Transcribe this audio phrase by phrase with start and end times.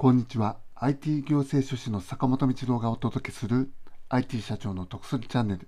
[0.00, 0.58] こんにちは。
[0.76, 3.72] IT 行政書士の坂本道郎がお届けする
[4.10, 5.66] IT 社長の得するチャンネル。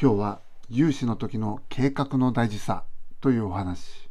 [0.00, 0.40] 今日は
[0.70, 2.84] 融資の時の計画の大事さ
[3.20, 4.08] というお話。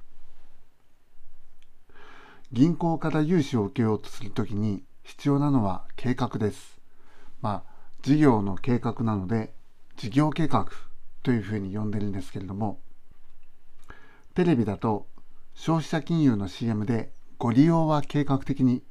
[2.51, 6.81] 銀行から融資を受けようとするときに必要なのは計画です。
[7.41, 9.53] まあ事業の計画なので
[9.95, 10.67] 事業計画
[11.23, 12.81] というふうに呼んでるんですけれども
[14.35, 15.07] テレビだと
[15.55, 18.83] 消費者金融の CM でご利用は計画的に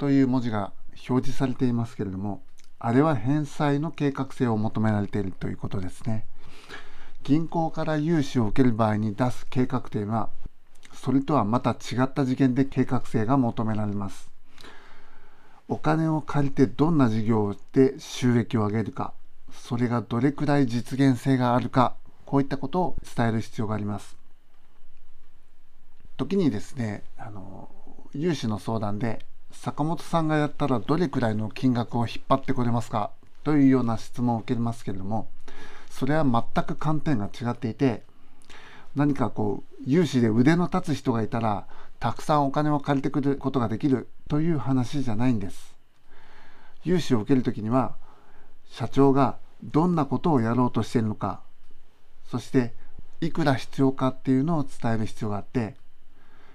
[0.00, 0.72] という文字が
[1.08, 2.42] 表示されていますけれども
[2.78, 6.24] あれは返済の計画性を求められているということですね。
[7.22, 10.30] 銀行から融資を受ける場合に出す計画というのは
[10.94, 14.30] それとはまた違った次元で計画性が求められます。
[15.68, 19.12] お金を借りてどんな事業で収益を上げるか
[19.52, 24.16] それがどれくらい実現性があるかこういったことを伝える必要があります。
[26.16, 27.68] 時にですねあの
[28.14, 33.10] 融資の相談で坂本さんがやったらどれくらいの金額を引っ張ってくれますか？
[33.44, 35.28] というような質問を受けますけれども
[35.90, 38.02] それは全く観点が違っていて
[38.96, 41.66] 何かこう融資で腕の立つ人がいたら
[41.98, 45.74] たくさんお金を借りてくることができるという話じゃないんです。
[46.84, 47.96] 融資を受ける時には
[48.70, 51.40] 社長がどんなことをやろうとしているのか
[52.30, 52.72] そして
[53.20, 55.76] いくら必要かっていうのを伝える必要があって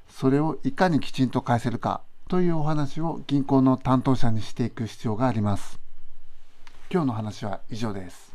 [0.09, 2.01] それをいかにきちんと返せるか。
[2.27, 5.79] というお話を銀行の担当者にしていく必要があります。
[6.89, 8.33] 今日の話は以上です。